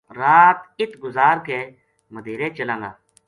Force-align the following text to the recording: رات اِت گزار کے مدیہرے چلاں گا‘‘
رات 0.19 0.59
اِت 0.79 0.91
گزار 1.03 1.37
کے 1.47 1.59
مدیہرے 2.13 2.47
چلاں 2.57 2.79
گا‘‘ 2.81 2.91